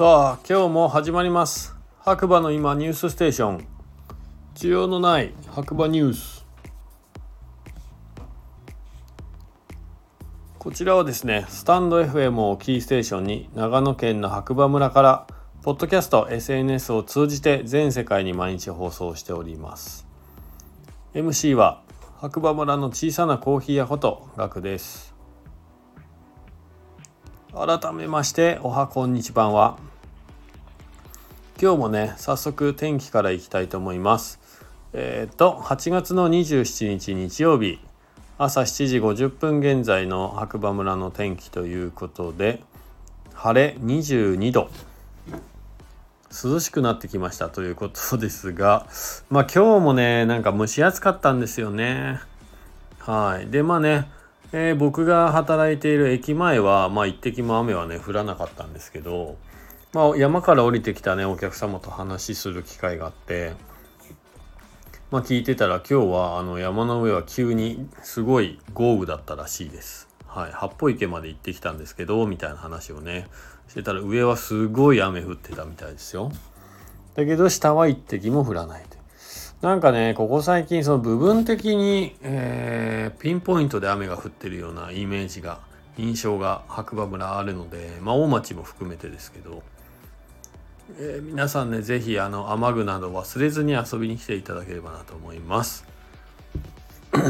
[0.00, 1.76] さあ今日も始まります。
[1.98, 3.66] 白馬の今ニュースステーション。
[4.54, 6.46] 需要のない白馬ニュース。
[10.58, 15.26] こちらはですねスタンド FM をキーステーションに長野県の白馬村から
[15.60, 20.06] ポッドキャスト SNS を通じて全世界に毎日放送しております。
[21.12, 21.82] MC は
[22.22, 25.14] 白馬村の小さなコーヒー屋ことガクです。
[27.52, 29.89] 改めましておはこんにちばんは。
[31.62, 34.40] 今日もね早速天気からいきたいと思います。
[34.94, 37.78] えっ、と8月の27日日曜日
[38.38, 42.62] 朝7時50分現在の白馬村の天気ということで
[43.34, 44.70] 晴れ22度。
[46.30, 48.86] 涼しくなってきましたということですが
[49.28, 52.20] まあ今日もねなんか蒸し暑かったんですよね。
[53.00, 53.48] はい。
[53.50, 54.10] でまあね
[54.52, 59.36] えー、僕が働いている駅前は、まあ、一滴も雨はね降らなかったんですけど、
[59.92, 63.54] まあ、山から降りてきたねお客様と話する機会があって、
[65.10, 70.08] まあ、聞いてたら今日はあの山の上は急にすごい豪雨だったらしいです。
[70.28, 73.26] はい、八方池まで行ってきたんですけどみたいな話をね
[73.66, 76.30] してたら上はすごい雨降ってたみたいですよ。
[77.16, 78.96] だけど下は一滴も降らないと。
[79.66, 85.58] なんかねここ最近その部分的に、えー、ピンポイントで雨が降ってるようなイメージが
[85.98, 89.62] 印象が白馬村あるので、まあ、大町も含めてですけど、
[90.98, 95.84] えー、皆さんね是非あの雨具など忘れずに遊びに来ていただければなと思います。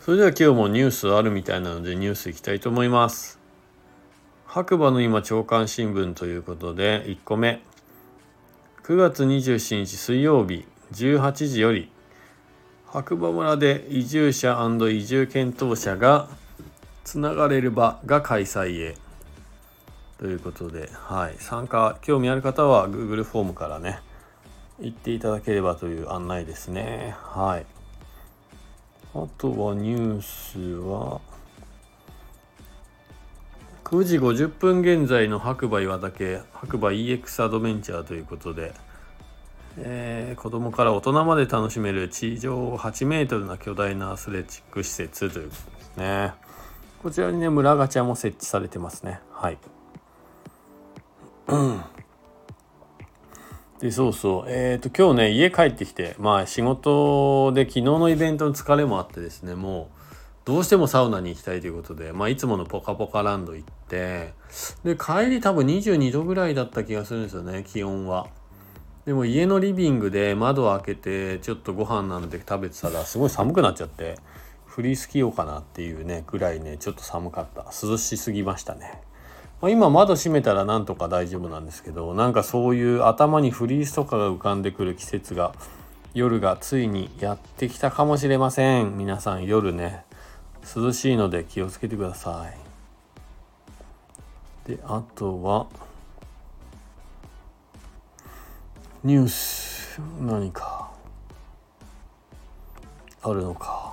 [0.00, 3.38] それでは今日もニュースあるみたいなのでニュースいきたいと思います。
[4.46, 7.60] 白馬の今朝刊新聞ということで1個目
[8.84, 11.90] 9月27日水曜日18時より
[12.86, 14.56] 白馬村で移住者
[14.90, 16.28] 移住検討者が
[17.04, 18.96] つながれる場が開催へ
[20.18, 24.00] ということで、はい、参加興味ある方は Google フォームからね
[24.80, 27.14] 行っていただければという案内ですね。
[27.22, 27.66] はい。
[29.14, 31.20] あとはニュースは
[33.84, 38.74] 9時50分現在の白馬岩岳白馬 EX アドベンチャーということで、
[39.78, 46.32] えー、子供から大人まで楽しめる地上8メートルな巨大なアスレチック施設ということですね。
[47.02, 49.20] こちらにね村ガチャも設置されてますね。
[49.30, 49.58] はい。
[53.80, 59.96] でそうそうえっ、ー、と今日ね家帰ってきてまあ仕事で昨日のイベントの疲れもあってですねもう
[60.46, 64.32] どうしてもサウナに行きたいということで、まあ、いつものポカポカランド行って、
[64.84, 68.28] で、帰り多分22度ぐらいだった気がするんですよね、気温は。
[69.06, 74.20] でも家のリビングで窓を開けて、ちょっとご飯なんで食べてたら、すごい寒くなっちゃって、
[74.66, 77.64] フリース着ようかなっていうね、ぐらいね、ちょっと寒かった。
[77.84, 79.00] 涼しすぎましたね。
[79.60, 85.54] まあ、今窓閉めたらなんとか大丈夫なんですけど、なんかそういう頭にフリースとかが浮かんでくる季節が、
[86.14, 88.96] 夜がついにやってきたかもしれません。
[88.96, 90.06] 皆さん夜ね、
[90.74, 92.50] 涼しいので気をつけてくださ
[94.66, 95.68] いであとは
[99.04, 100.90] ニュース何か
[103.22, 103.85] あるのか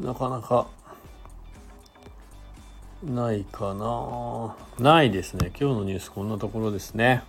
[0.00, 0.66] なかなか
[3.02, 4.56] ないかな。
[4.78, 5.52] ないですね。
[5.58, 7.22] 今日のニュースこんなところですね。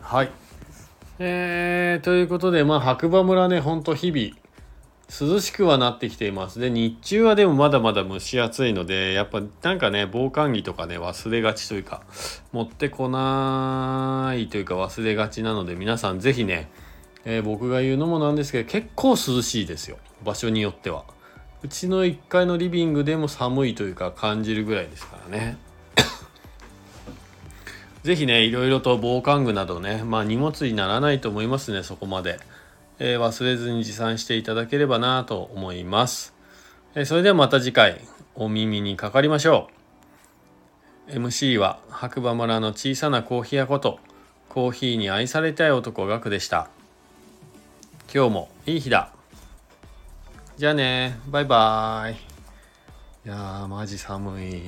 [0.00, 0.30] はい。
[1.18, 4.36] えー、ということでまあ白馬村ねほんと日々
[5.30, 6.58] 涼しくはなってきています。
[6.58, 12.02] で日中はでもまだまだ蒸し暑いのでやっぱなんかね防寒着とかね忘れがちというか
[12.50, 16.70] 持ってこないというか忘れがちなので皆さん是非ね、
[17.24, 19.98] えー、僕が言うのもなんですけど結構涼しいですよ。
[20.24, 21.04] 場所によっては。
[21.62, 25.56] うちの1階のリビングでも寒いというか感じるぐらいですからね。
[28.02, 32.40] 是非ねいろいろと防寒具などねまあ荷物にならないと思いますねそこまで、
[32.98, 36.34] えー、忘れずに持参していただければなと思います、
[36.96, 38.00] えー、それではまた次回
[38.34, 39.68] お耳にかかりましょ
[41.08, 41.12] う。
[41.12, 43.98] MC は白馬村の小さなコーヒー屋こと
[44.48, 46.70] コーヒーに愛されたい男ガクでした。
[48.14, 49.10] 今日もいい日だ。
[50.58, 51.18] じゃあね。
[51.28, 52.14] バイバーイ。
[52.14, 52.16] い
[53.24, 54.62] やーマジ寒い。